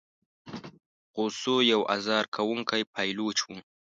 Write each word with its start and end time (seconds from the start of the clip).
غوثو 1.15 1.55
یو 1.71 1.81
آزار 1.95 2.23
کوونکی 2.35 2.81
پایلوچ 2.93 3.37
وو. 3.45 3.57